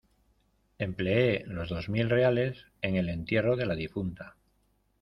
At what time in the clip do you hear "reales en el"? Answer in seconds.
2.09-3.07